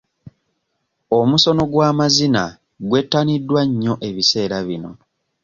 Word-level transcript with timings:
Omusono 1.19 1.63
gw'amazina 1.71 2.43
gwettaniddwa 2.87 3.61
nnyo 3.67 3.93
ebiseera 4.07 4.57
bino. 4.67 4.91